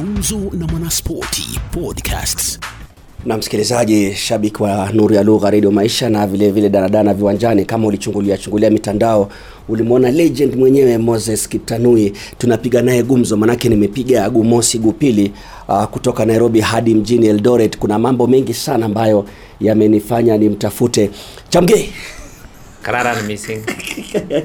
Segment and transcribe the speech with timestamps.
[0.00, 1.42] Gumzo na Mwanaspoti
[3.26, 7.86] na msikilizaji shabiki wa nuru ya lugha redio maisha na vile vile danadana viwanjani kama
[7.86, 9.30] ulichungulia chungulia mitandao
[9.68, 15.32] ulimwona legend mwenyewe moses kitanui tunapiga naye gumzo manake nimepiga gumosi gupili
[15.68, 17.78] uh, kutoka nairobi hadi mjini eldoret.
[17.78, 19.24] Kuna mambo mengi sana ambayo
[19.60, 21.10] yamenifanya nimtafute.
[21.48, 21.88] Chamgei
[22.82, 23.60] Karara ni missing.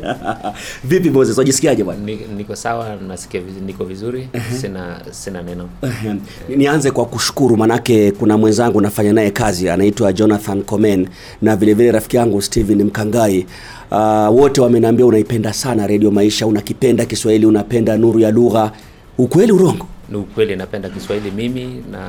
[0.84, 4.30] vipi moses wajisikiaje bwana Ni- Niko sawa, nasikia viz- niko vizuri,
[4.62, 5.70] sina sina neno.
[5.82, 6.20] Ehem.
[6.58, 11.08] nianze kwa kushukuru manake kuna mwenzangu nafanya naye kazi anaitwa jonathan comen
[11.42, 13.46] na vile vile rafiki yangu stephen mkangai
[13.92, 18.72] uh, wote wameniambia unaipenda sana redio maisha unakipenda kiswahili unapenda nuru ya lugha
[19.18, 22.00] ukweli urongo Ni ukweli napenda Kiswahili mimi, na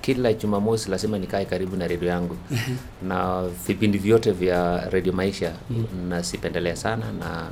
[0.00, 2.36] kila Jumamosi lazima nikae karibu na redio yangu.
[3.08, 5.52] Na vipindi vyote vya redio Maisha
[6.08, 7.48] nasipendelea sana, na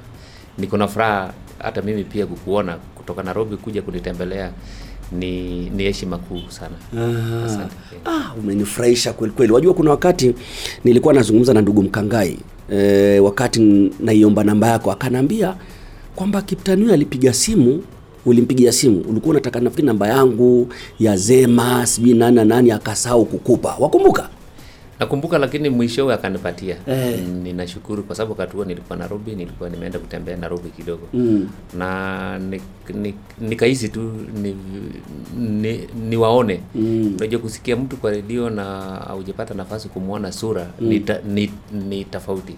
[0.59, 4.51] niko na furaha hata mimi pia kukuona kutoka Nairobi kuja kunitembelea
[5.13, 6.75] ni ni heshima kuu sana.
[6.97, 10.35] Ah, ah, umenifurahisha kwelikweli wajua kuna wakati
[10.85, 12.39] nilikuwa nazungumza na ndugu mkangai
[12.73, 15.55] e, wakati naiomba namba yako akanaambia
[16.17, 17.83] kwamba kiptanui alipiga simu
[18.29, 19.05] ulimpigia simu.
[19.11, 20.69] Ulikuwa unataka nafikiri namba yangu
[21.01, 23.77] ya zema sijui nani na nani akasahau kukupa.
[23.81, 24.29] Wakumbuka
[25.01, 26.77] Nakumbuka, lakini mwishowe akanipatia.
[26.87, 27.19] Eh.
[27.43, 31.49] Ninashukuru kwa sababu wakati huo nilikuwa Nairobi, nilikuwa nimeenda kutembea Nairobi kidogo mm.
[31.79, 32.61] na ni,
[32.95, 34.01] ni, nikahisi tu
[34.43, 34.57] ni,
[35.39, 37.15] ni, niwaone Mm.
[37.17, 38.65] unajua kusikia mtu kwa redio na
[39.09, 41.51] haujapata nafasi kumwona sura ni, ta, ni,
[41.89, 42.57] ni tofauti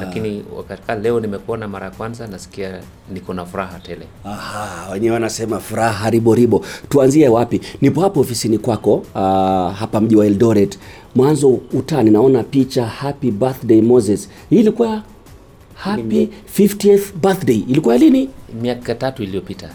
[0.00, 2.80] lakini wakati leo nimekuona mara ya kwanza nasikia
[3.12, 6.64] niko na furaha tele Aha, wenyewe wanasema furaha riboribo.
[6.88, 7.60] Tuanzie wapi?
[7.80, 10.78] Nipo hapo ofisini kwako uh, hapa mji wa Eldoret.
[11.14, 14.28] Mwanzo utani naona picha happy birthday Moses.
[14.50, 15.02] Hii ilikuwa
[15.74, 17.56] happy 50th birthday.
[17.56, 18.28] Ilikuwa lini?
[18.62, 19.68] miaka tatu iliyopita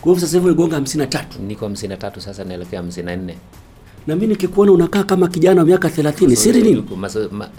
[0.00, 1.24] Kwa hivyo sasa hivi umegonga 53.
[1.46, 3.36] niko hamsini na tatu sasa naelekea hamsini na nne
[4.06, 6.34] mimi nikikuona unakaa kama kijana wa miaka 30.
[6.36, 6.84] Siri nini?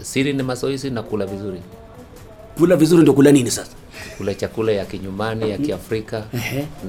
[0.02, 1.58] Siri ni mazoezi na kula vizuri
[2.58, 3.72] Kula vizuri ndio kula nini sasa?
[4.18, 6.24] Kula chakula ya kinyumbani ya kiafrika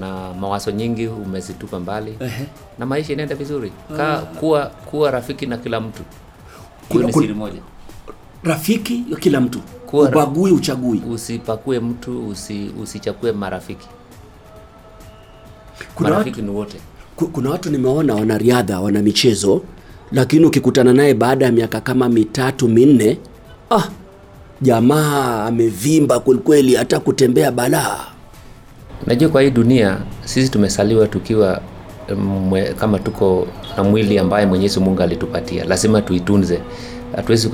[0.00, 2.18] na mawazo nyingi umezitupa mbali.
[2.78, 3.72] Na maisha inaenda vizuri.
[3.96, 6.02] Ka, kuwa, kuwa rafiki na kila mtu.
[6.88, 7.60] Kuna- siri moja.
[8.44, 9.58] Rafiki ya kila mtu.
[9.86, 11.02] Kuwa Ubagui uchagui.
[11.10, 13.88] usipakue mtu usi, usichakue marafiki.
[15.94, 16.76] Kuna marafiki ni wote.
[17.32, 19.62] kuna watu nimeona wanariadha wana michezo
[20.12, 23.18] lakini ukikutana naye baada ya miaka kama mitatu minne
[23.70, 23.82] ah,
[24.62, 27.98] jamaa amevimba kwelikweli hata kutembea balaa.
[29.06, 31.60] Najua kwa hii dunia sisi tumesaliwa tukiwa
[32.16, 33.46] mwe, kama tuko
[33.76, 35.64] na mwili ambaye mwenyezi mungu alitupatia.
[35.64, 36.60] Lazima tuitunze
[37.16, 37.50] hatuwezi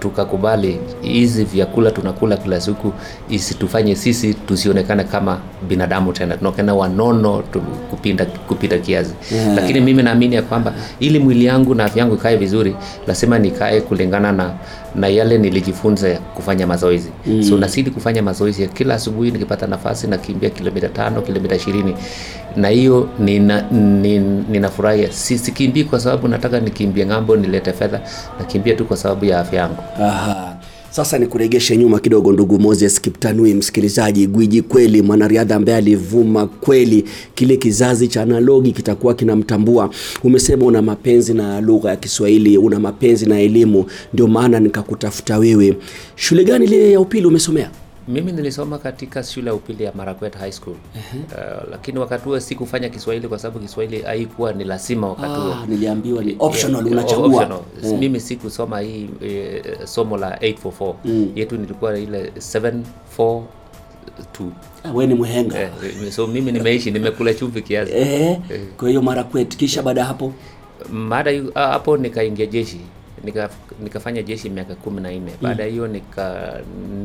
[0.00, 2.92] tukakubali tuka, hizi vyakula tunakula kila siku
[3.30, 5.38] isitufanye sisi tusionekane kama
[5.68, 6.36] binadamu tena.
[6.36, 7.42] Tunaonekana wanono
[7.90, 9.14] kupinda, kupita kiasi.
[9.34, 9.54] Yeah.
[9.56, 12.76] lakini mimi naamini ya kwamba ili mwili yangu na afya yangu ikae vizuri
[13.06, 14.54] lazima nikae kulingana na
[14.94, 17.10] na yale nilijifunza kufanya mazoezi.
[17.26, 17.42] Mm.
[17.42, 21.94] so nasidi kufanya mazoezi ya kila asubuhi nikipata nafasi nakimbia kilomita tano kilomita ishirini.
[22.56, 25.12] Na hiyo nina, nina, ninafurahia.
[25.12, 28.00] Sikimbii kwa sababu nataka nikimbie ng'ambo nilete fedha
[28.60, 30.56] nakimbia tu kwa sababu ya afya yangu Aha.
[30.90, 37.04] Sasa nikuregeshe nyuma kidogo, ndugu Moses Kiptanui, msikilizaji, gwiji kweli, mwanariadha ambaye alivuma kweli,
[37.34, 39.90] kile kizazi cha analogi kitakuwa kinamtambua.
[40.24, 43.84] Umesema una mapenzi na lugha ya Kiswahili, una mapenzi na elimu,
[44.14, 45.76] ndio maana nikakutafuta wewe.
[46.16, 47.70] Shule gani ile ya upili umesomea?
[48.10, 50.74] Mimi nilisoma katika shule ya upili ya Marakwet High School.
[50.74, 55.52] Uh, lakini wakati huo sikufanya Kiswahili kwa sababu Kiswahili haikuwa ni lazima wakati huo.
[55.52, 57.26] Ah, niliambiwa ni optional, Yeah, unachagua.
[57.26, 57.60] optional.
[57.84, 57.98] Eh.
[57.98, 60.94] mimi sikusoma hii e, somo la 844
[61.34, 63.42] yetu nilikuwa ile 742
[64.84, 65.60] Ah, wewe ni mhenga.
[65.60, 65.70] eh,
[66.10, 67.92] so mimi nimeishi nimekula chumvi kiasi.
[67.92, 68.38] Eh,
[68.76, 70.32] kwa hiyo Marakwet, kisha baada hapo?
[71.08, 72.80] Baada ah, hapo nikaingia jeshi
[73.24, 73.50] nika,
[73.82, 76.60] nikafanya jeshi miaka kumi na nne baada ya hiyo nika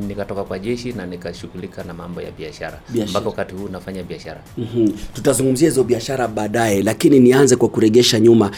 [0.08, 2.80] nikatoka kwa jeshi na nikashughulika na mambo ya biashara
[3.10, 4.90] mpaka wakati huu nafanya biashara Mhm.
[5.14, 8.52] tutazungumzia hizo biashara baadaye, lakini nianze kwa kuregesha nyuma.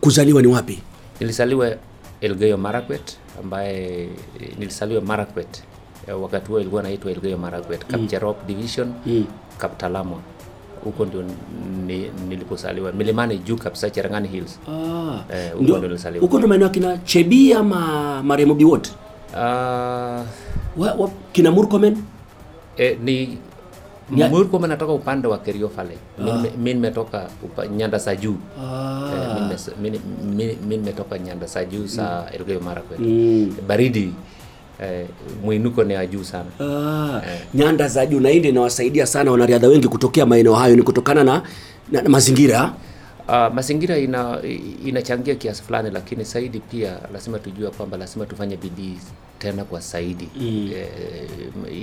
[0.00, 0.78] Kuzaliwa ni wapi?
[1.20, 1.76] nilisaliwa
[2.20, 4.08] Elgeyo Marakwet ambaye
[4.58, 5.62] nilisaliwa Marakwet
[6.22, 9.24] wakati huo ilikuwa naitwa Elgeyo Marakwet Kapcherop division Mm.
[9.58, 10.18] Kaptalamwa
[10.84, 11.22] huko ndio
[11.86, 15.24] ni, nilipozaliwa milimani juu kabisa Cherangani Hills Ah.
[15.34, 16.20] Eh, huko Ndio- nilizaliwa.
[16.22, 18.88] huko ndio maeneo kina chebi ama marehemu biwot
[19.36, 20.22] Ah,
[20.76, 21.96] wa, wa, kina murkomen
[22.76, 23.38] eh, ni
[24.16, 26.42] Ya- Murkomen natoka upande wa Kerio Valley Ah.
[26.58, 29.10] Mimi nimetoka upa- nyanda za juu ah.
[29.48, 30.00] Eh, mimi
[30.76, 33.56] nimetoka nyanda za juu za Elgeyo Marakwet mm.
[33.68, 34.12] baridi
[34.82, 35.06] eh,
[35.44, 36.50] mwinuko ni ya juu sana.
[36.60, 37.20] Ah,
[37.54, 41.42] nyanda za juu na hii inawasaidia sana wanariadha wengi kutokea maeneo hayo ni kutokana na,
[41.92, 42.74] na, na mazingira.
[43.28, 44.38] Uh, mazingira ina
[44.86, 48.98] inachangia kiasi fulani, lakini zaidi pia lazima tujue kwamba lazima tufanye bidii
[49.38, 50.70] tena kwa zaidi mm.
[50.74, 50.86] E,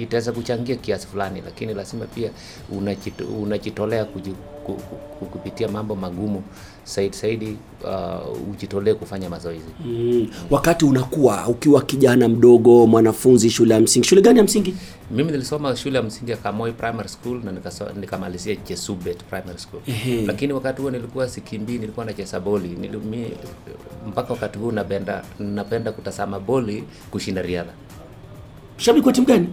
[0.01, 2.29] itaweza kuchangia kiasi fulani, lakini lazima pia
[3.41, 4.19] unajitolea ku,
[5.31, 6.43] kupitia mambo magumu
[6.85, 10.27] zaidi Saidi uh, ujitolee kufanya mazoezi mm.
[10.49, 14.75] wakati unakuwa ukiwa kijana mdogo mwanafunzi shule ya msingi shule gani ya msingi
[15.11, 17.51] Mimi nilisoma shule ya msingi ya Kamoi Primary School na
[17.99, 19.81] nikamalizia Jesubet Primary School.
[19.87, 20.25] Ehe.
[20.25, 22.67] Lakini wakati huo nilikuwa sikimbii, nilikuwa nacheza boli.
[22.67, 23.31] nilimi,
[24.07, 27.71] mpaka wakati huu napenda napenda kutazama boli kushinda riadha.
[28.77, 29.47] shabiki wa timu gani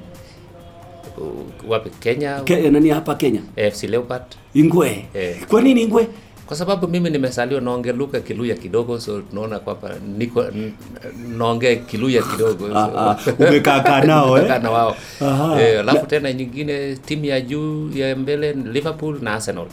[1.68, 4.22] Wapi Kenya, Ke, nani hapa kenya AFC Leopard.
[4.54, 5.36] ingwe Eh.
[5.48, 6.08] kwa nini ingwe
[6.46, 10.44] Kwa sababu mimi nimesaliwa naongeluka Kiluya kidogo, so tunaona kwamba niko
[11.38, 12.68] naongea Kiluya kidogo.
[12.68, 14.62] so- Ah, ah, nao, eh?
[14.62, 14.96] Na wao.
[15.60, 19.66] Eh, alafu tena nyingine timu ya juu ya mbele Liverpool na Arsenal.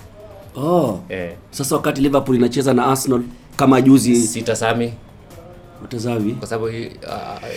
[0.58, 1.00] oh.
[1.10, 3.22] Eh, sasa wakati liverpool inacheza na arsenal
[3.56, 4.94] kama juzi sitazami
[5.84, 6.68] utazami kwa sababu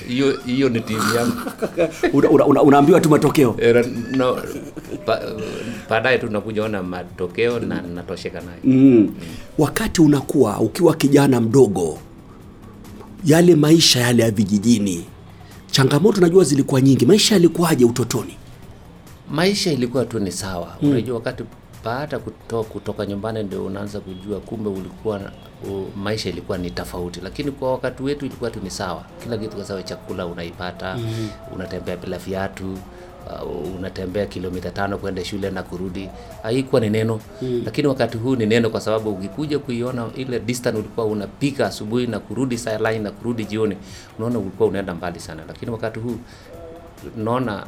[0.08, 1.36] hiyo uh, hiyo ni timu yangu.
[2.12, 3.56] Una, una, una, tu matokeo.
[3.58, 4.38] Eh, no,
[5.06, 5.22] ba-
[5.90, 6.28] baadaye tu
[6.64, 8.58] ona matokeo na natosheka nayo.
[8.64, 9.14] Mm.
[9.58, 11.98] wakati unakuwa ukiwa kijana mdogo
[13.24, 15.04] yale maisha yale ya vijijini
[15.70, 17.06] changamoto najua zilikuwa nyingi.
[17.06, 18.36] Maisha yalikuwaje utotoni?
[19.30, 20.76] Maisha ilikuwa tu ni sawa.
[20.82, 20.90] Mm.
[20.90, 21.42] unajua wakati
[21.86, 25.20] baada kuto, kutoka nyumbani ndio unaanza kujua kumbe ulikuwa
[25.70, 27.20] uh, maisha ilikuwa ni tofauti.
[27.20, 29.04] Lakini kwa wakati wetu ilikuwa tu ni sawa.
[29.22, 31.28] Kila kitu sawa chakula unaipata mm.
[31.54, 36.08] unatembea bila viatu uh, unatembea kilomita tano kwenda shule na kurudi.
[36.42, 37.20] Haikuwa ni neno.
[37.42, 37.62] Mm.
[37.64, 42.18] lakini wakati huu ni neno kwa sababu ukikuja kuiona ile distance ulikuwa unapika asubuhi na
[42.18, 43.76] kurudi saa line na kurudi jioni
[44.18, 45.42] unaona ulikuwa unaenda mbali sana.
[45.48, 46.16] Lakini wakati huu
[47.16, 47.66] naona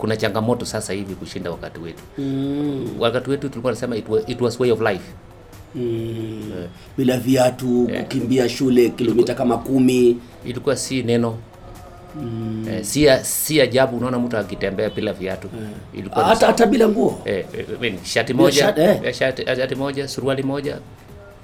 [0.00, 2.88] kuna changamoto sasa hivi kushinda wakati wetu mm.
[2.98, 5.04] wakati wetu tulikuwa nasema it was, it was way of life
[5.74, 6.52] mm.
[6.98, 11.38] bila viatu kukimbia shule kilomita kama kumi ilikuwa si neno
[12.22, 12.66] mm.
[12.70, 15.48] eh, si, si ajabu unaona mtu akitembea bila viatu
[15.94, 19.00] ilikuwa hata, hata bila nguo eh, eh, eh, shati moja shati, eh.
[19.04, 20.78] eh, shati, shati moja suruali moja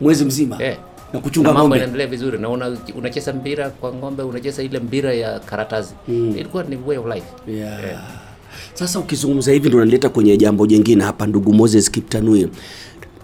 [0.01, 0.77] mwezi mzima eh.
[1.13, 1.61] na kuchunga ng'ombe.
[1.61, 6.35] mambo yanaendelea vizuri na una, unacheza mpira kwa ng'ombe unacheza ile mpira ya karatasi mm.
[6.39, 8.26] ilikuwa ni way of life yeah.
[8.75, 12.49] Sasa ukizungumza hivi ndo unaleta kwenye jambo jingine hapa ndugu moses kiptanui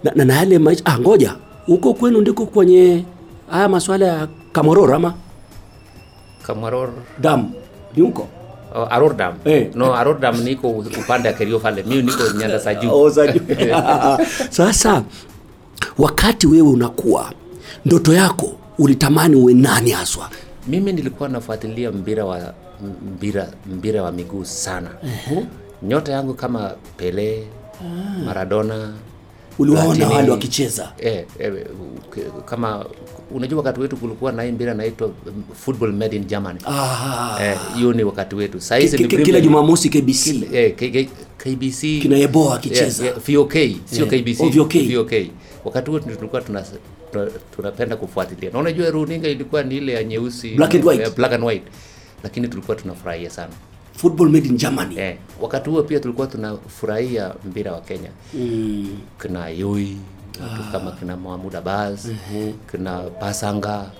[0.05, 1.35] na, na, na yale maisha ah, ngoja
[1.67, 3.05] huko kwenu ndiko kwenye
[3.51, 5.15] haya maswala ya kamororo ama
[6.47, 6.91] kamaror
[7.21, 7.51] dam
[7.97, 8.29] ni huko
[8.75, 9.35] Oh, Aror Dam.
[9.45, 9.69] Hey.
[9.75, 11.83] No, Aror Dam niko upande wa Kerio pale.
[11.83, 12.91] Mimi niko nyanda za juu.
[12.93, 13.41] Oh, za juu.
[14.51, 15.03] sasa
[15.99, 17.33] wakati wewe unakuwa
[17.85, 20.31] ndoto yako ulitamani uwe nani haswa
[20.69, 22.55] Mimi nilikuwa nafuatilia mpira wa
[23.15, 24.91] mpira mpira wa miguu sana.
[25.83, 27.45] Nyota yangu kama Pele,
[28.27, 28.93] Maradona,
[29.59, 31.53] uliwaona wale wakicheza eh, eh,
[32.45, 32.87] kama
[33.31, 35.15] unajua wakati wetu kulikuwa na hii mpira naitwa um,
[35.55, 36.59] football made in Germany.
[36.67, 38.61] Ah, Eh, hiyo ni wakati wetu.
[38.61, 41.09] Sasa hizi ni kila jumamosi kbc eh, K- K-
[41.39, 42.17] KBC kina
[42.55, 43.05] akicheza.
[43.05, 43.53] yeah, yeah, VOK
[43.85, 44.09] sio Yeah.
[44.09, 44.73] KBC Oh, VOK.
[44.95, 45.13] VOK
[45.65, 46.65] wakati ndio tulikuwa tuna
[47.13, 51.03] tuna- tunapenda kufuatilia na unajua runinga ilikuwa ni ile ya nyeusi Black and white.
[51.03, 51.65] eh, black and white
[52.23, 53.53] lakini tulikuwa tunafurahia sana.
[53.97, 54.99] Football made in germany.
[54.99, 58.11] Eh, wakati huo pia tulikuwa tunafurahia mpira wa Kenya.
[58.35, 58.99] Mm.
[59.23, 59.97] kina Yoi
[60.43, 62.09] watu kama kina Mahmud Abbas
[62.71, 63.91] kina Pasanga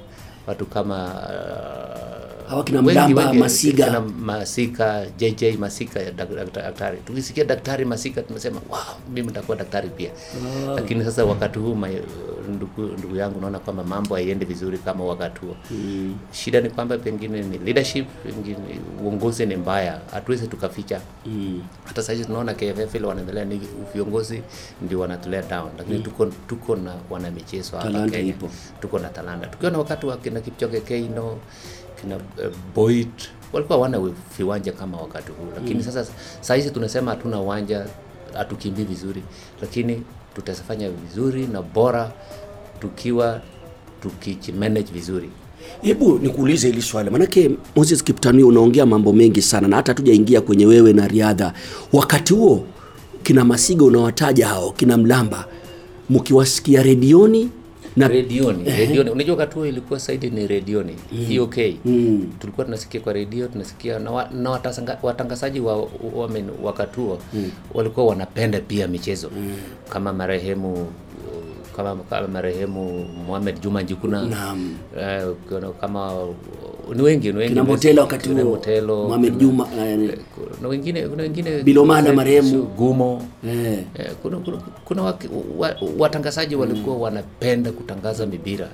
[0.47, 2.22] watu kama uh,
[2.53, 3.85] Hawa kina Mlamba, Masiga.
[3.89, 9.89] kina Masika JJ Masika dak- dak- daktari tukisikia daktari Masika tunasema wow mimi nitakuwa daktari
[9.89, 10.11] pia.
[10.77, 11.77] Lakini sasa wakati huu
[12.49, 15.57] ndugu, ndugu yangu naona kwamba mambo haiendi vizuri kama wakati huo.
[15.71, 16.15] Mm.
[16.33, 20.01] shida ni kwamba pengine ni leadership pengine uongozi ni mbaya.
[20.13, 21.01] Hatuwezi tukaficha.
[21.27, 21.63] Mm.
[21.85, 23.61] hata sasa tunaona KFF ile wanaendelea ni
[23.95, 24.43] viongozi
[24.83, 25.71] ndio wanatulea down.
[25.79, 26.03] Lakini mm.
[26.05, 28.35] tuko, tuko na wanamichezo hapa Kenya.
[28.81, 29.47] tuko na talanta.
[29.47, 31.39] Tukiona wakati wa kina Kipchoge Keino
[32.03, 32.23] kina uh,
[32.75, 33.09] Boyd
[33.53, 34.01] walikuwa wana
[34.39, 35.47] viwanja kama wakati huu.
[35.55, 35.83] Lakini mm.
[35.83, 37.87] sasa sahizi tunasema hatuna uwanja
[38.35, 39.23] hatukimbii vizuri.
[39.61, 40.03] Lakini
[40.35, 42.13] tutafanya vizuri na bora
[42.81, 43.41] tukiwa
[44.03, 45.29] tukijimanage vizuri.
[45.83, 47.11] Hebu nikuulize hili swali.
[47.11, 51.53] Maanake moses kiptanui unaongea mambo mengi sana na hata hatujaingia kwenye wewe na riadha.
[51.93, 52.65] Wakati huo
[53.23, 55.45] kina masiga unawataja hao kina mlamba
[56.11, 57.51] mkiwasikia redioni
[57.97, 61.39] na redioni redioni unajua wakati huo ilikuwa saidi ni redioni mm.
[61.41, 62.27] ok mm.
[62.39, 66.31] tulikuwa tunasikia kwa redio tunasikia na, wa, na watasanga- watangazaji wa, wa, wa,
[66.63, 67.51] wakati huo mm.
[67.75, 69.55] walikuwa wanapenda pia michezo mm.
[69.89, 70.87] kama marehemu
[71.77, 74.75] kama, kama marehemu Mohamed Juma Njukuna Naam.
[74.97, 76.13] Uh, kuna- kama
[76.95, 77.49] ni wengi ni wengi.
[77.53, 80.19] Kina Motelo wakati huo, Motelo, Mohamed Juma, eh,
[80.57, 81.63] kuna wengine kuna wengine.
[81.63, 82.63] Bilomana marehemu.
[82.63, 83.23] Gumo.
[83.49, 88.69] Eh, Eh, kuna, kuna, kuna waki- wa, watangazaji walikuwa wanapenda kutangaza mipira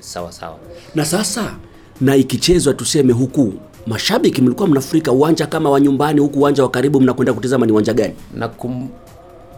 [0.00, 0.56] sawa sawa.
[0.94, 1.54] na sasa
[2.00, 3.52] na ikichezwa tuseme huku
[3.86, 7.92] mashabiki mlikuwa mnafurika uwanja kama wa nyumbani huku uwanja wa karibu mnakwenda kutizama ni uwanja
[7.94, 8.14] gani?
[8.34, 8.88] Na kum,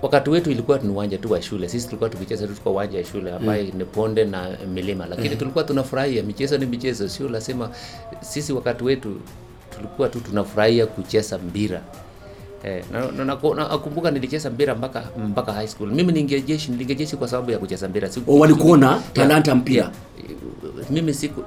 [0.02, 1.68] wakati wetu ilikuwa ni uwanja tu wa shule.
[1.68, 5.64] Sisi tulikuwa tukicheza tu kwa uwanja wa shule ambaye ni ponde na milima, lakini tulikuwa
[5.64, 6.22] tunafurahia.
[6.22, 7.70] Michezo ni michezo, sio lazima.
[8.20, 9.16] Sisi wakati wetu
[9.76, 11.82] tulikuwa tu tunafurahia kucheza mpira.
[12.64, 15.90] Eh, na, na, na, na, nakumbuka nilicheza mpira mpaka mpaka high school.
[15.92, 18.08] Mimi niingia jeshi, niliingia jeshi kwa sababu ya kucheza mpira.
[18.08, 19.90] Siku- O, walikuona talanta mpira
[20.90, 21.44] mimi siku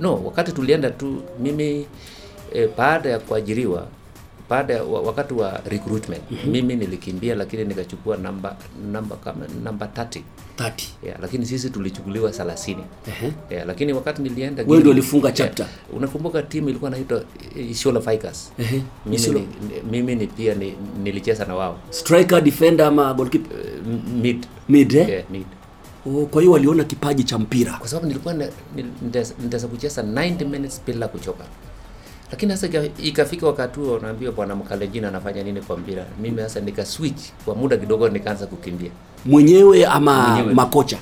[0.00, 1.86] no wakati tulienda tu mimi
[2.54, 3.86] eh, baada ya kuajiriwa
[4.50, 6.50] baada ya wakati wa recruitment mm-hmm.
[6.50, 8.56] mimi nilikimbia lakini nikachukua namba
[8.92, 10.20] namba kama namba 30
[10.58, 10.70] 30
[11.02, 12.76] yeah, lakini sisi tulichukuliwa 30
[13.08, 13.32] Ehe.
[13.50, 15.66] yeah, lakini wakati nilienda Wewe ndio ulifunga chapter.
[15.66, 17.22] yeah, unakumbuka timu ilikuwa inaitwa
[17.70, 18.80] Isiolo Vikers -huh.
[19.04, 19.40] mimi, Isiolo.
[19.40, 19.46] ni,
[19.90, 25.08] mimi ni pia ni, nilicheza na wao striker defender ama goalkeeper Eh, mid mid eh?
[25.08, 25.46] yeah, mid
[26.06, 28.34] oh, kwa hiyo waliona kipaji cha mpira kwa sababu nilikuwa
[29.42, 31.44] nitaweza kucheza 90 minutes bila kuchoka
[32.30, 36.06] lakini sasa ikafika wakati huo unaambiwa bwana Mkalenjin anafanya nini kwa mpira?
[36.22, 38.90] Mimi sasa nika switch kwa muda kidogo nikaanza kukimbia.
[39.24, 40.54] Mwenyewe ama Mwenyewe.
[40.54, 40.98] makocha?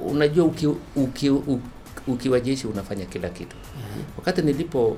[0.00, 1.58] Unajua uki, uki, uki,
[2.06, 3.56] ukiwa jeshi unafanya kila kitu.
[4.18, 4.96] Wakati nilipo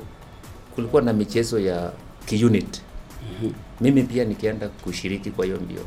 [0.74, 1.92] kulikuwa na michezo ya
[2.26, 2.80] kiunit.
[3.80, 5.82] Mimi pia nikienda kushiriki kwa hiyo mbio.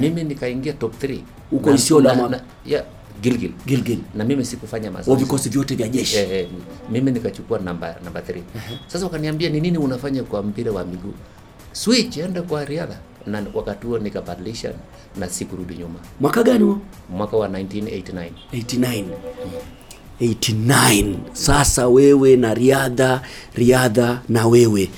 [0.00, 1.18] Mimi nikaingia top 3
[1.52, 2.84] uko Isiolo ama- ya
[3.22, 3.52] Gilgil.
[3.66, 3.98] Gilgil.
[4.14, 5.24] Na mimi sikufanya mazoezi.
[5.24, 6.16] Vikosi vyote vya jeshi.
[6.16, 6.48] Eh, eh,
[6.90, 8.42] mimi nikachukua namba namba 3
[8.86, 11.14] sasa wakaniambia ni nini unafanya kwa mpira wa miguu?
[11.72, 12.98] Switch enda kwa riadha.
[13.26, 14.72] Na wakati huo nikabadilisha
[15.16, 15.98] na sikurudi nyuma.
[16.20, 16.78] Mwaka gani huo?
[17.10, 19.04] Mwaka wa 1989 89
[20.20, 23.22] 89 sasa wewe na riadha
[23.54, 24.90] riadha na wewe.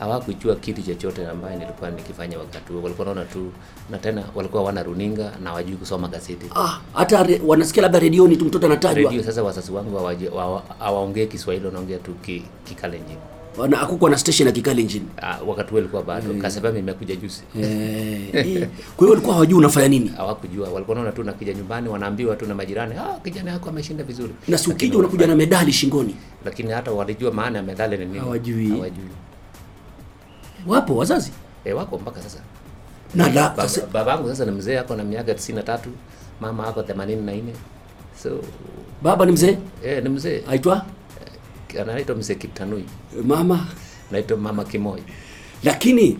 [0.00, 2.82] hawakujua kitu chochote ambaye nilikuwa nikifanya wakati huo.
[2.82, 3.52] Walikuwa naona tu
[3.90, 6.46] na tena walikuwa wana runinga na wajui kusoma gazeti.
[6.56, 9.10] Ah, hata wanasikia labda redioni tu mtoto anatajwa.
[9.10, 9.98] Redio sasa wazazi wangu
[10.78, 13.16] hawaongee kiswahili wanaongea tu ki- kikalenjin
[13.68, 16.32] na akukuwa na station ya Kikalenjin Ah, wakati huo ilikuwa bado.
[16.32, 16.40] Mm.
[16.40, 17.42] Kasema imekuja juzi.
[17.60, 18.68] Eh, eh.
[18.96, 20.08] kwa hiyo walikuwa hawajui unafanya nini?
[20.16, 20.68] Hawakujua.
[20.68, 24.32] Walikuwa naona tu nakija nyumbani wanaambiwa tu na majirani ah, kijana yako ameshinda vizuri.
[24.48, 26.16] Na si ukija unakuja na medali shingoni?
[26.44, 28.18] Lakini hata walijua maana ya medali ni nini.
[28.18, 28.68] Hawajui.
[28.70, 29.04] hawajui
[30.66, 31.32] wapo wazazi?
[31.64, 32.38] E, wako mpaka sasa.
[33.14, 35.78] Na la, Ba- sasa, babangu sasa ni mzee ako na miaka 93
[36.40, 37.42] mama ako 84
[38.22, 38.30] so
[39.02, 39.58] baba ni mzee?
[39.84, 40.42] Eh, ni mzee.
[40.50, 40.84] Aitwa?
[41.80, 42.84] Anaitwa mzee Kiptanui
[43.24, 43.66] mama?
[44.10, 45.02] Naitwa mama Kimoi.
[45.64, 46.18] Lakini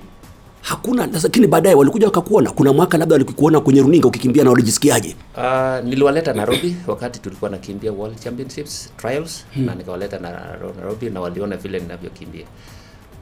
[0.63, 2.51] hakuna lakini baadaye walikuja wakakuona.
[2.51, 5.17] Kuna mwaka labda walikuona kwenye runinga ukikimbia na walijisikiaje?
[5.37, 6.77] Uh, niliwaleta Nairobi.
[6.87, 9.65] Wakati tulikuwa nakimbia World Championships trials hmm.
[9.67, 12.47] na nikawaleta na Nairobi na waliona vile ninavyokimbia.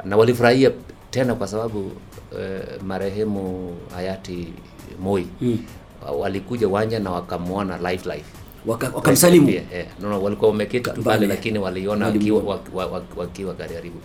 [0.04, 0.70] Na walifurahia
[1.10, 1.90] tena kwa sababu
[2.40, 4.48] eh, marehemu hayati
[5.02, 5.58] Moi mm.
[6.18, 8.24] walikuja uwanja na wakamwona live live
[8.66, 9.48] Waka- wakamsalimu?
[9.50, 11.26] Eh, no, no, walikuwa wameketi tu Pale.
[11.26, 12.86] lakini waliona wakiwa, wakiwa,
[13.54, 13.96] karibu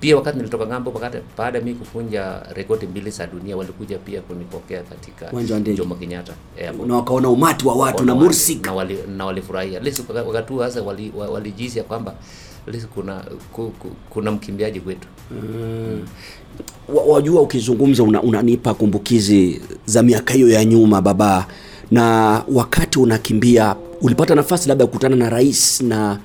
[0.00, 4.82] pia wakati nilitoka ng'ambo wakati baada mimi kufunja rekodi mbili za dunia walikuja pia kunipokea
[4.82, 5.32] katika.
[5.74, 6.88] Jomo Kenyatta airport.
[6.88, 8.66] Na wakaona umati wa watu na mursik.
[8.66, 9.80] na wali- na walifurahia.
[10.26, 10.82] Wakati huo sasa
[11.32, 12.14] walijisi wali kwamba
[12.94, 15.08] kuna ku, ku, kuna mkimbiaji kwetu.
[15.30, 16.06] Mm.
[17.08, 21.46] wajua ukizungumza una, unanipa kumbukizi za miaka hiyo ya nyuma baba
[21.90, 22.04] na
[22.52, 26.18] wakati unakimbia ulipata nafasi labda ya kukutana na rais na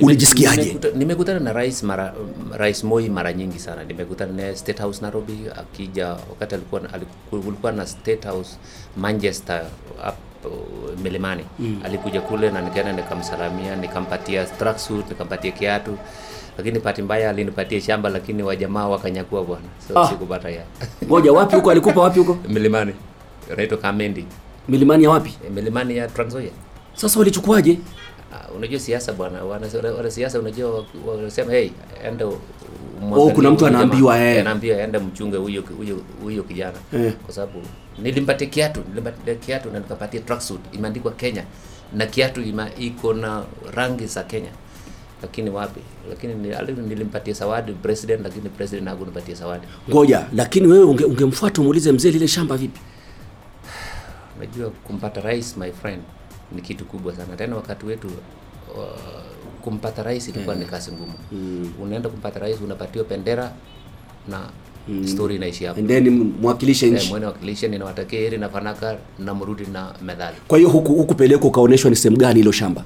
[0.00, 0.62] ulijisikiaje?
[0.62, 2.14] Nimekuta- nimekutana na rais mara
[2.56, 3.84] rais Moi mara nyingi sana.
[3.84, 8.50] Nimekutana naye State House Nairobi akija wakati alikuwa alikuwa, alikuwa na State House
[8.96, 9.62] Manchester
[10.08, 10.14] up
[11.02, 11.44] Milimani.
[11.58, 11.80] Mm.
[11.84, 15.98] alikuja kule na nikaenda nikamsalamia nikampatia tracksuit nikampatia kiatu.
[16.58, 19.64] Lakini bahati mbaya alinipatia shamba lakini wajamaa wakanyakua bwana.
[19.88, 20.08] So Ah.
[20.08, 20.62] sikupata ya.
[21.04, 21.70] Ngoja wapi huko?
[21.70, 22.38] Alikupa wapi huko?
[22.54, 22.92] Milimani.
[23.56, 24.24] Naitwa Kamendi.
[24.68, 25.34] Milimani ya wapi?
[25.44, 26.50] Eh, Milimani ya Trans Nzoia.
[26.94, 27.78] Sasa walichukuaje?
[28.32, 29.44] Uh, unajua siasa bwana.
[29.44, 29.66] Wana,
[29.96, 31.70] wana siasa unajua wa- wanasema hey
[32.04, 32.26] enda
[33.12, 34.40] Oh, kuna mtu anaambiwa, eh.
[34.40, 36.78] anaambiwa aende mchunge huyo huyo huyo kijana.
[36.92, 37.12] Eh.
[37.24, 37.62] kwa sababu
[37.98, 41.44] nilimpatia kiatu nilimpatia kiatu na nikapatia tracksuit imeandikwa Kenya.
[41.94, 44.50] Na kiatu ima, iko na rangi za Kenya.
[45.22, 45.80] Lakini wapi?
[46.10, 46.34] Lakini
[46.88, 49.66] nilimpatia zawadi president lakini president hakunipatia zawadi.
[49.90, 52.80] Ngoja lakini wewe unge, ungemfuata umuulize mzee lile shamba vipi?
[54.36, 56.02] Unajua kumpata rais my friend
[56.52, 57.36] ni kitu kubwa sana.
[57.36, 58.06] Tena wakati wetu
[58.76, 58.84] uh,
[59.62, 61.12] kumpata rais ilikuwa ni kazi ngumu.
[61.32, 61.72] Mm.
[61.82, 63.52] unaenda kumpata rais unapatiwa bendera
[64.28, 64.40] na
[64.88, 65.06] mm.
[65.08, 65.80] story inaishi hapo.
[65.80, 67.08] And then mwakilishe Eh, nchi.
[67.10, 70.36] mwene wakilisha ninawatakia heri na fanaka na mrudi na medali.
[70.48, 72.84] Kwa hiyo huku hukupelekwa ukaonyeshwa ni sehemu gani hilo shamba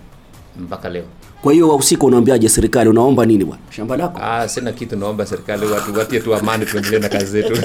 [0.61, 1.05] mpaka leo.
[1.43, 3.63] Kwa hiyo wahusika unaambiaje serikali unaomba nini bwana?
[3.71, 4.19] Shamba lako?
[4.23, 7.61] Ah, sina kitu naomba serikali watu watie tu amani tuendelee na kazi zetu.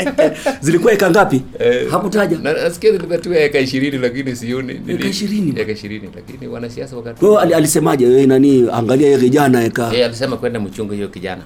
[0.64, 1.42] Zilikuwa eka ngapi?
[1.90, 2.38] Hakutaja.
[2.38, 4.80] Na- nasikia tu eka ishirini lakini sioni.
[4.88, 5.60] Eka ishirini?
[5.60, 8.06] eka ishirini lakini wanasiasa wakati kwa al, alisemaje?
[8.06, 11.42] Wewe nani angalia yeye kijana eka Eh, alisema kwenda mchungu hiyo kijana.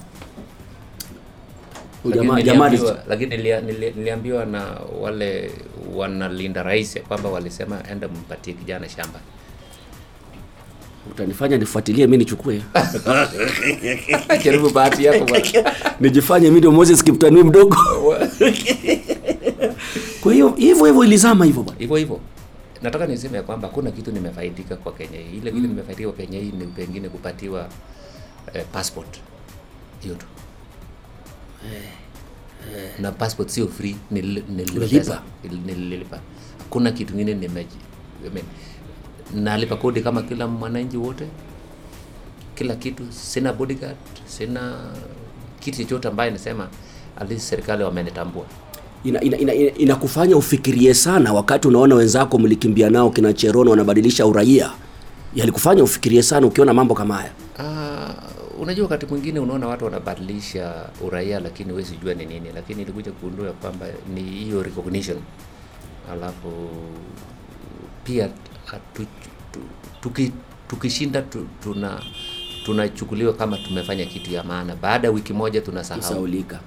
[2.44, 2.70] Jamaa
[3.08, 4.62] lakini niliambiwa na
[5.00, 5.50] wale
[5.94, 9.20] wanalinda rais kwamba walisema enda mpatie kijana shamba
[11.10, 12.62] utanifanya nifuatilie mi nichukue.
[14.44, 15.74] Jaribu bahati yako bwana.
[16.00, 17.76] nijifanye mi ndio Moses Kiptanui mdogo.
[20.22, 21.78] Kwa hiyo hivyo hivyo ilizama hivyo bwana.
[21.80, 22.20] Hivyo hivyo.
[22.82, 25.36] Nataka niseme ya kwamba hakuna kitu nimefaidika kwa kenya hii.
[25.38, 25.62] Ile mm.
[25.62, 27.68] nimefaidika kwa kenya hii ni pengine kupatiwa
[28.54, 29.18] eh, passport.
[30.00, 30.26] Hiyo tu.
[32.98, 36.20] Na passport sio free nil- nilipa Nil- nililipa
[36.58, 37.76] hakuna kitu ingine nimeji
[38.26, 38.46] I mean,
[39.34, 41.26] nalipa kodi kama kila mwananchi wote.
[42.54, 43.02] Kila kitu.
[43.10, 44.72] Sina bodyguard sina
[45.60, 46.68] kitu chochote ambaye nasema
[47.20, 48.44] at least serikali wamenitambua.
[49.04, 54.70] Inakufanya ina, ina, ina ufikirie sana wakati unaona wenzako mlikimbia nao kina Cherono wanabadilisha uraia.
[55.34, 57.30] Yalikufanya ufikirie sana ukiona mambo kama haya?
[57.58, 60.74] Uh, unajua wakati mwingine unaona watu wanabadilisha
[61.06, 65.18] uraia lakini huwezi jua ni nini lakini ilikuja kugundua kwamba ni hiyo recognition.
[66.12, 66.68] Alafu
[68.04, 68.28] pia
[68.70, 69.06] hatu,
[70.00, 70.32] tuki,
[70.68, 72.02] tukishinda tu, tuna
[72.64, 76.60] tunachukuliwa kama tumefanya kitu ya maana baada ya wiki moja tunasahau saulika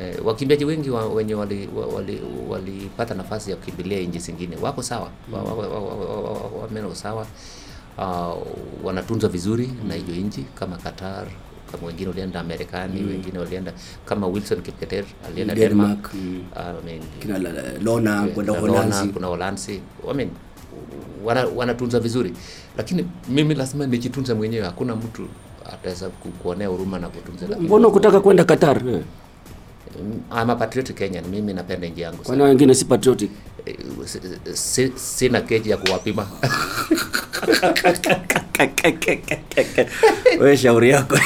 [0.00, 4.82] eh, wakimbiaji wengi wa, wenye walipata wali, wali wali nafasi ya kukimbilia nchi zingine wako
[4.82, 5.34] sawa mm.
[5.34, 7.26] wa- wa- wa- wa- wa- wa- wameno sawa
[7.98, 8.46] uh,
[8.84, 11.26] wanatunzwa vizuri na hiyo nchi kama Qatar
[11.72, 13.72] kama wengine walienda Marekani wengine walienda
[14.04, 16.42] kama Wilson Kipketer alienda Denmark, Denmark, mm.
[16.82, 17.38] I mean, kina
[17.82, 19.80] Lona kwenda Holanzi, kuna Holanzi.
[20.10, 20.30] I mean,
[21.24, 22.32] wana, wanatunza vizuri.
[22.76, 24.64] Lakini mimi lazima nijitunze mwenyewe.
[24.64, 25.28] Hakuna mtu
[25.72, 28.86] ataweza ku- kuonea huruma na kutunza mbona kutaka kwenda Qatar?
[28.86, 29.00] Yeah.
[30.42, 33.30] I'm a patriotic Kenyan, mimi napenda nchi yangu Kwa wengine si patriotic?
[33.66, 34.20] Eh, si-
[34.56, 36.26] si- Sina keji ya kuwapima.
[40.40, 41.18] wewe shauri yako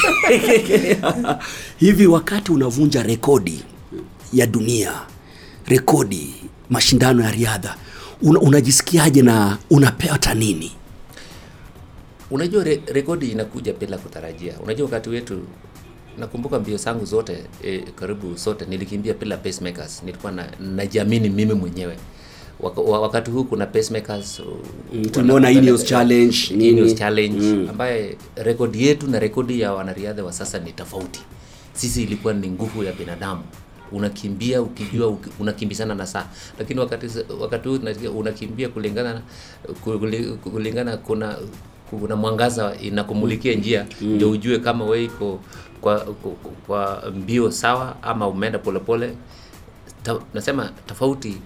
[1.76, 3.62] hivi wakati unavunja rekodi
[4.32, 4.92] ya dunia
[5.66, 6.34] rekodi
[6.70, 7.76] mashindano ya riadha
[8.22, 10.72] una, unajisikiaje na unapata nini
[12.30, 14.54] Unajua re, rekodi inakuja bila kutarajia.
[14.60, 15.42] Unajua wakati wetu
[16.18, 20.02] nakumbuka mbio zangu zote e, karibu zote nilikimbia bila pacemakers.
[20.02, 21.96] Nilikuwa na najiamini mimi mwenyewe.
[22.64, 24.46] Waka, wakati huu kuna pacemakers uh,
[25.10, 26.68] tumeona Ineos Challenge, nini.
[26.68, 31.20] Ineos challenge ambaye rekodi yetu na rekodi ya wanariadha wa sasa ni tofauti.
[31.72, 33.42] Sisi ilikuwa ni nguvu ya binadamu.
[33.92, 36.26] Unakimbia ukijua uki- unakimbizana na saa.
[36.58, 37.06] Lakini wakati
[37.40, 37.78] wakati huu
[38.18, 39.22] unakimbia kulingana
[40.52, 41.36] kulingana kuna
[41.90, 43.86] kuna mwangaza inakumulikia njia.
[44.00, 45.40] Ndio ujue kama wewe iko
[45.80, 46.32] kwa, kwa,
[46.66, 49.10] kwa mbio sawa ama umeenda polepole
[50.02, 51.36] ta, nasema tofauti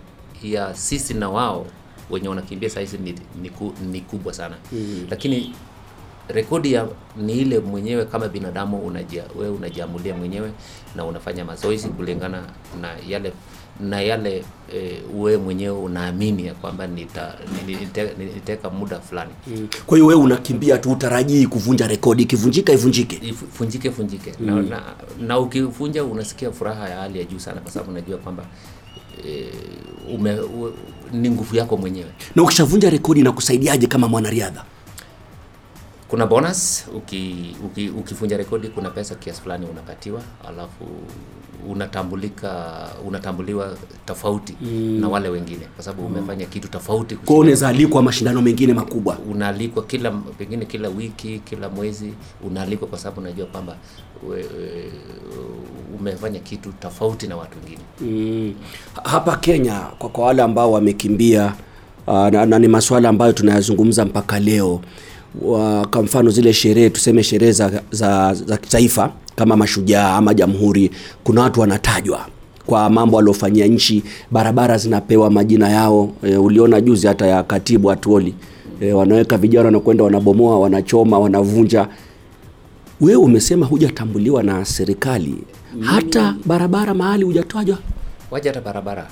[0.43, 1.67] ya sisi na wao
[2.11, 4.57] wenye wanakimbia sahizi ni, ni, ku, ni kubwa sana.
[4.73, 5.07] Mm.
[5.11, 5.53] lakini
[6.29, 10.51] rekodi ya ni ile mwenyewe kama binadamu unajia, wewe unajiamulia mwenyewe
[10.97, 12.43] na unafanya mazoezi kulingana
[12.81, 13.33] na yale
[13.81, 17.35] na yale e, we mwenyewe unaamini ya kwamba nita,
[17.67, 19.31] ni- nite- muda fulani.
[19.87, 23.17] Kwa hiyo wewe unakimbia tu utarajii kuvunja rekodi ikivunjika ivunjike?
[23.17, 24.47] Ifu- funjike funjike mm.
[24.47, 24.83] na, na,
[25.27, 28.45] na ukivunja unasikia furaha ya hali ya juu sana kwa sababu unajua kwamba
[29.27, 29.49] e,
[30.15, 30.73] ume, u,
[31.13, 32.11] ni nguvu yako mwenyewe.
[32.37, 34.65] Na ukishavunja rekodi inakusaidiaje kama mwanariadha?
[36.09, 40.85] Kuna bonus uki, uki, ukivunja rekodi kuna pesa kiasi fulani unapatiwa alafu
[41.69, 42.75] unatambulika
[43.07, 45.01] unatambuliwa tofauti mm.
[45.01, 49.19] na wale wengine kwa sababu umefanya kitu tofauti kwa hiyo unaweza alikwa mashindano mengine makubwa.
[49.31, 52.13] Unaalikwa kila pengine kila wiki kila mwezi
[52.45, 53.77] unaalikwa kwa sababu unajua kwamba
[56.01, 57.83] umefanya kitu tofauti na watu wengine.
[58.01, 58.55] Mm.
[59.05, 61.53] hapa kenya kwa, kwa wale ambao wamekimbia
[62.07, 64.81] uh, na, na ni masuala ambayo tunayazungumza mpaka leo
[65.43, 70.91] wa, kwa mfano zile sherehe tuseme sherehe za, za, za kitaifa kama mashujaa ama jamhuri
[71.25, 72.27] kuna watu wanatajwa
[72.67, 74.03] kwa mambo waliofanyia nchi.
[74.31, 76.11] Barabara zinapewa majina yao.
[76.23, 78.35] E, uliona juzi hata ya katibu atuoli
[78.81, 81.89] e, wanaweka vijana wanakwenda wanabomoa wanachoma wanavunja
[83.01, 85.45] wewe umesema hujatambuliwa na serikali.
[85.81, 87.79] Hata barabara mahali hujatajwa.
[88.31, 89.09] Waja hata barabara.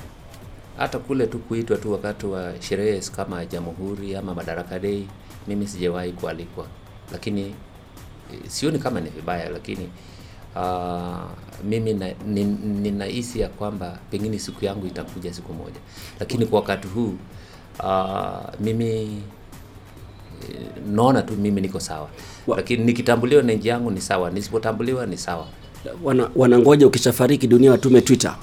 [0.77, 5.07] Hata kule tu kuitwa tu wakati wa sherehe kama jamhuri ama madaraka dei
[5.49, 6.67] mimi sijawahi kualikwa.
[7.13, 9.89] Lakini eh, sioni kama ni vibaya lakini
[10.57, 11.31] uh,
[11.65, 11.93] mimi
[12.27, 15.81] ninahisi ni- ni ya kwamba pengine siku yangu itakuja siku moja.
[16.21, 17.15] Lakini kwa wakati huu
[17.85, 19.23] uh, mimi
[20.93, 22.09] naona tu mimi niko sawa.
[22.47, 25.47] Wa- lakini nikitambuliwa na nchi yangu ni sawa nisipotambuliwa ni sawa.
[26.05, 28.37] Wana, wanangoja ukishafariki dunia watume twitter.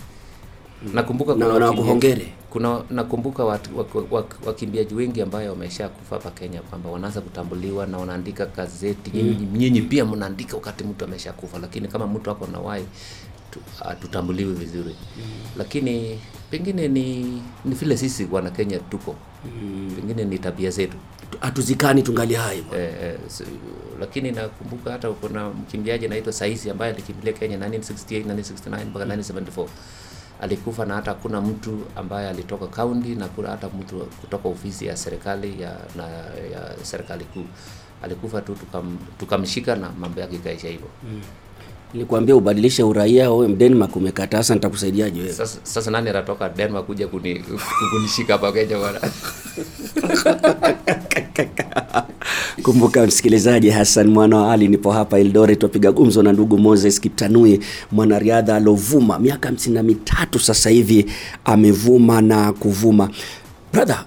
[0.94, 2.28] Nakumbuka kuna na wakuhongere.
[2.50, 3.44] kuna nakumbuka
[4.46, 9.48] wakimbiaji wengi ambayo wamesha kufa hapa Kenya kwamba wanaanza kutambuliwa na wanaandika gazeti mm.
[9.58, 12.86] nyinyi pia mnaandika wakati mtu amesha kufa lakini kama mtu ako na wai
[13.52, 14.96] tu- hatutambuliwi vizuri.
[15.58, 16.20] Lakini
[16.52, 17.24] pengine ni
[17.66, 19.16] ni vile sisi wana Kenya tuko
[19.96, 20.98] pengine ni tabia zetu
[21.44, 23.44] hatuzikani tungali hai eh, eh, s-
[24.00, 29.68] lakini nakumbuka hata kuna mkimbiaji anaitwa Saisi ambaye alikimbilia Kenya 1968 1969 mpaka 1974
[30.42, 34.98] alikufa na hata hakuna mtu ambaye alitoka kaunti na kuna hata mtu kutoka ofisi ya
[34.98, 36.04] serikali ya, na,
[36.54, 37.46] ya serikali kuu.
[38.04, 40.88] Alikufa tu tukam, tukamshika na mambo yake ikaisha hivyo
[41.94, 45.34] nilikwambia ubadilishe uraia wewe Denmark umekataa sasa nitakusaidiaje wewe?
[45.34, 47.44] Sasa, sasa nani atatoka Denmark kuja kuni,
[47.92, 49.00] kunishika hapa Kenya bwana?
[52.64, 57.60] Kumbuka msikilizaji hassan mwana wa ali nipo hapa eldoret twapiga gumzo na ndugu moses Kiptanui,
[57.92, 59.20] mwanariadha alovuma.
[59.20, 61.06] Miaka hamsini na mitatu sasa hivi
[61.46, 63.10] amevuma na kuvuma.
[63.74, 64.06] Brother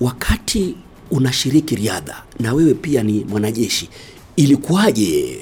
[0.00, 0.74] wakati
[1.10, 3.88] unashiriki riadha na wewe pia ni mwanajeshi
[4.36, 5.38] ilikuwaje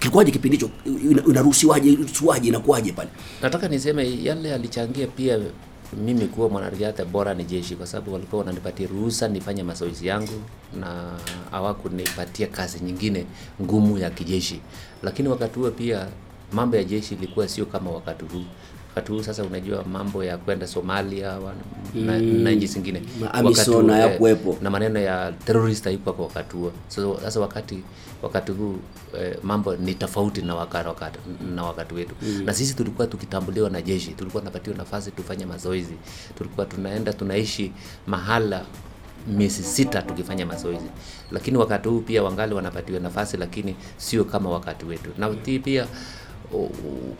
[0.00, 0.70] kilikuwaje kipindi hicho?
[0.84, 3.10] Inaruhusiwaje, unaruhusiwaje ruhusiwaje inakuwaje pale?
[3.42, 5.38] Nataka niseme yale alichangia pia
[6.04, 10.42] mimi kuwa mwanariadha bora ni jeshi kwa sababu walikuwa wananipatia ruhusa nifanye mazoezi yangu
[10.80, 11.12] na
[11.50, 13.26] hawakunipatia kazi nyingine
[13.62, 14.60] ngumu ya kijeshi.
[15.02, 16.06] Lakini wakati huo pia
[16.52, 18.44] mambo ya jeshi ilikuwa sio kama wakati huu
[18.94, 21.54] wakati huu sasa unajua mambo ya kwenda somalia wa-
[21.94, 23.02] na, na nchi zingine.
[23.72, 24.56] Huu, eh, hayakuwepo.
[24.62, 26.72] na maneno ya terrorist haikuwa kwa wakati huo.
[26.88, 27.82] So, sasa wakati
[28.22, 28.76] wakati huu
[29.20, 31.18] eh, mambo ni tofauti na wakati, wakati,
[31.54, 32.14] na wakati wetu.
[32.22, 32.42] Mm.
[32.44, 35.94] na sisi tulikuwa tukitambuliwa na jeshi tulikuwa tunapatiwa nafasi tufanye mazoezi.
[36.38, 37.72] Tulikuwa tunaenda tunaishi
[38.06, 38.64] mahala
[39.28, 40.86] miezi sita tukifanya mazoezi.
[41.30, 45.10] Lakini wakati huu pia wangali wanapatiwa nafasi lakini sio kama wakati wetu.
[45.18, 45.86] Na pia
[46.52, 47.16] u- u-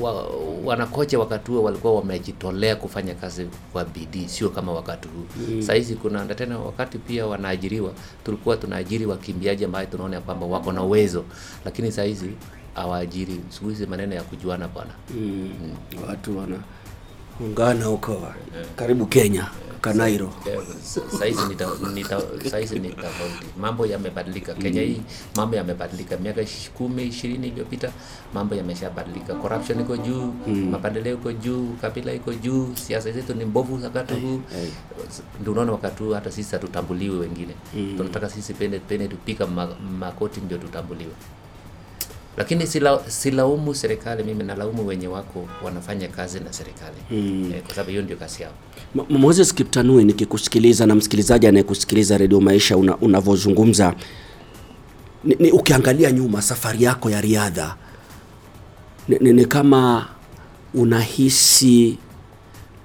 [0.00, 0.26] wa,
[0.64, 5.62] wanakocha wakati huo walikuwa wamejitolea kufanya kazi kwa bidii sio kama wakati huu mm.
[5.62, 7.92] sahizi kuna na tena wakati pia wanaajiriwa
[8.24, 11.24] tulikuwa tunaajiri wakimbiaji ambayo tunaona kwamba wako na uwezo
[11.64, 12.30] lakini sahizi
[12.74, 15.50] hawaajiri siku hizi maneno ya kujuana bwana mm.
[16.08, 16.38] watu
[17.40, 18.22] wanaungana huko.
[18.76, 20.58] Karibu kenya kanairo Eh,
[21.18, 21.40] saizi
[22.50, 24.54] saizi ni tofauti mambo yamebadilika.
[24.54, 25.00] Kenya hii
[25.36, 26.16] mambo yamebadilika.
[26.16, 26.40] Miaka
[26.74, 27.92] kumi ishirini iliyopita
[28.34, 29.34] mambo yameshabadilika.
[29.34, 30.32] Corruption iko juu
[30.70, 34.40] mapendeleo iko juu kabila iko juu siasa zetu ni mbovu wakati huu.
[35.40, 37.54] Ndio unaona wakati huu hata sisi hatutambuliwi wengine.
[37.96, 39.46] Tunataka sisi pende pende tupika
[40.00, 41.12] makoti ndio tutambuliwe
[42.36, 47.52] lakini sila, silaumu serikali mimi nalaumu wenye wako wanafanya kazi na serikali hmm.
[47.54, 48.52] eh, kwa sababu hiyo ndio kazi yao
[48.96, 53.94] M- Moses Kiptanui, nikikusikiliza na msikilizaji anayekusikiliza redio Maisha una- unavyozungumza
[55.24, 57.76] ni, ni ukiangalia nyuma safari yako ya riadha
[59.08, 60.08] ni, ni, ni kama
[60.74, 61.98] unahisi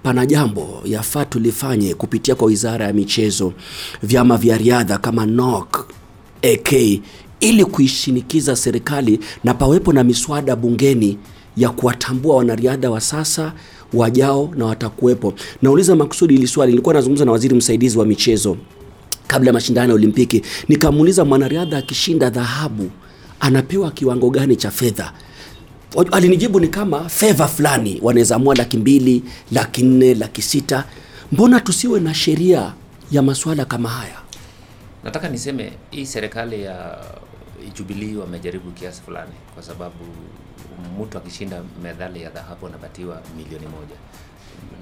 [0.03, 3.53] pana jambo yafaa tulifanye kupitia kwa wizara ya michezo,
[4.03, 5.85] vyama vya riadha kama NOC,
[6.43, 6.99] AK
[7.39, 11.17] ili kuishinikiza serikali na pawepo na miswada bungeni
[11.58, 13.54] ya kuwatambua wanariadha wa sasa
[13.93, 15.34] wajao na watakuwepo.
[15.62, 18.58] Nauliza makusudi hili swali, nilikuwa nazungumza na waziri msaidizi wa michezo
[19.28, 22.89] kabla ya mashindano ya Olimpiki, nikamuuliza mwanariadha akishinda dhahabu
[23.39, 25.13] anapewa kiwango gani cha fedha?
[26.12, 30.84] Alinijibu ni kama fedha fulani, wanaweza amua laki mbili, laki nne, laki sita.
[31.32, 32.73] Mbona tusiwe na sheria
[33.12, 34.19] ya masuala kama haya?
[35.04, 36.97] nataka niseme hii serikali ya
[37.76, 40.06] Jubilee wamejaribu kiasi fulani, kwa sababu
[41.02, 43.95] mtu akishinda medali ya dhahabu anapatiwa milioni moja,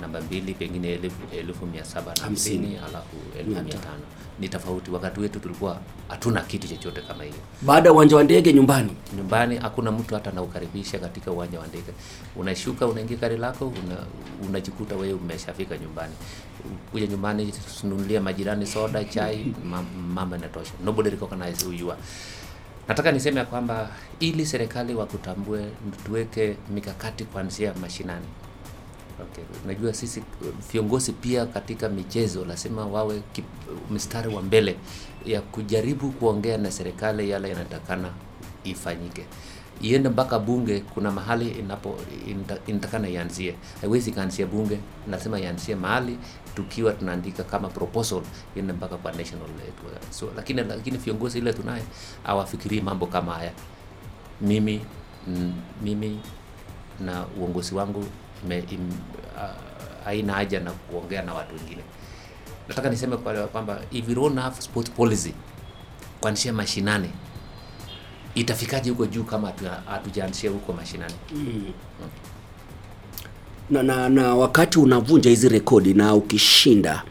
[0.02, 4.04] namba mbili pengine elfu, elfu mia saba na hamsini alafu elfu mia tano
[4.40, 4.92] ni tofauti.
[4.92, 9.58] Wakati wetu tulikuwa hatuna kitu chochote kama hiyo Baada ya uwanja wa ndege nyumbani, nyumbani
[9.58, 11.92] hakuna mtu hata anaukaribisha katika uwanja wa ndege.
[12.36, 13.98] Unashuka, unaingia gari lako, una,
[14.96, 16.14] wewe umeshafika nyumbani.
[16.92, 20.72] Kuja nyumbani, tununulia majirani soda, chai, ma- mambo yanatosha.
[20.86, 22.02] Nobody recognizes who you are.
[22.88, 25.66] Nataka niseme ya kwamba ili serikali wakutambue,
[26.06, 28.26] tuweke mikakati kuanzia mashinani.
[29.22, 29.44] Okay.
[29.66, 30.24] Unajua sisi
[30.72, 33.22] viongozi pia katika michezo lazima wawe
[33.92, 34.76] mstari wa mbele
[35.26, 38.10] ya kujaribu kuongea na serikali yale yanatakana
[38.64, 39.26] ifanyike
[39.82, 40.80] iende mpaka bunge.
[40.80, 42.00] Kuna mahali inapo
[42.68, 44.80] inatakana ianzie, haiwezi ikaanzia bunge,
[45.12, 46.18] lazima ianzie mahali
[46.56, 48.22] tukiwa tunaandika kama proposal
[48.56, 50.00] iende mpaka kwa national level.
[50.10, 51.84] So, lakini lakini viongozi ile tunaye
[52.24, 53.52] hawafikirii mambo kama haya.
[54.42, 54.82] Mimi
[55.28, 56.20] mm, mimi
[57.00, 58.06] na uongozi wangu
[58.46, 58.94] ime- im-
[60.06, 61.82] haina haja na kuongea na watu wengine.
[62.68, 65.34] Nataka niseme kwamba if you don't have sport policy
[66.22, 67.10] kuanzia mashinani,
[68.40, 71.14] itafikaje huko juu kama hatu- hatujaanzia huko mashinani?
[73.70, 77.04] na, na, na wakati unavunja hizi rekodi na ukishinda,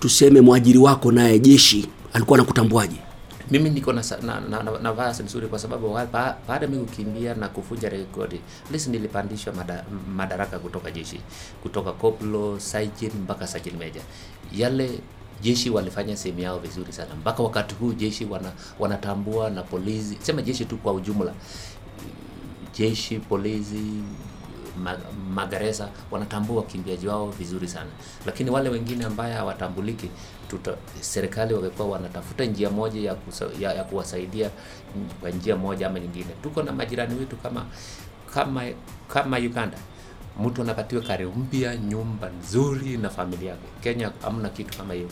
[0.00, 2.96] tuseme mwajiri wako naye jeshi alikuwa anakutambuaje?
[3.50, 5.98] Mimi niko na na, na, na, na nafasi nzuri kwa sababu
[6.48, 8.40] baada mimi kukimbia na kuvunja rekodi,
[8.72, 9.84] lisi nilipandishwa mada,
[10.16, 11.20] madaraka kutoka jeshi,
[11.62, 14.02] kutoka koplo, sergeant mpaka sergeant major.
[14.56, 14.98] Yale
[15.42, 20.42] jeshi walifanya sehemu yao vizuri sana mpaka wakati huu jeshi wana, wanatambua na polisi, sema
[20.42, 21.32] jeshi tu kwa ujumla,
[22.78, 23.82] jeshi, polisi,
[24.82, 24.98] ma,
[25.34, 27.90] magereza wanatambua wakimbiaji wao vizuri sana,
[28.26, 30.08] lakini wale wengine ambaye hawatambuliki
[31.00, 34.50] serikali wangekuwa wanatafuta njia moja ya, kusa, ya, ya kuwasaidia
[35.20, 36.30] kwa njia moja ama nyingine.
[36.42, 37.64] Tuko na majirani wetu kama
[38.34, 38.62] kama
[39.08, 39.78] kama Uganda,
[40.44, 43.66] mtu anapatiwa kari mpya, nyumba nzuri na familia yake.
[43.82, 45.08] Kenya hamna kitu kama hiyo.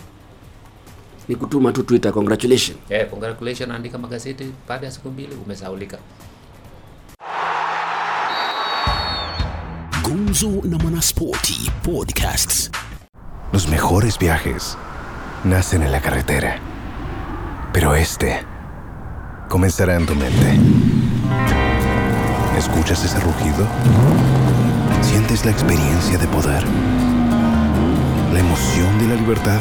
[1.28, 2.78] Ni kutuma tu Twitter congratulations.
[2.90, 5.98] Eh, congratulations, andika magazeti, baada ya siku mbili umesaulika.
[10.02, 12.70] Gumzo na Mwanaspoti Podcasts.
[13.52, 14.76] Los mejores viajes
[15.44, 16.58] nacen en la carretera,
[17.72, 18.44] pero este
[19.48, 20.58] comenzará en tu mente.
[22.58, 23.66] ¿Escuchas ese rugido?
[25.02, 26.64] ¿Sientes la experiencia de poder?
[28.32, 29.60] ¿La emoción de la libertad?